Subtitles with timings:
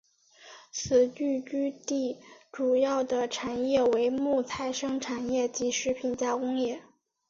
[0.71, 2.17] 此聚居地
[2.51, 6.81] 主要的产业为木材生产业及食品加工业。